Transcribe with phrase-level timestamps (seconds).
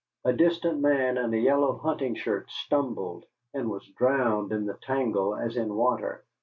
[0.25, 5.35] A distant man in a yellow hunting shirt stumbled, and was drowned in the tangle
[5.35, 6.25] as in water.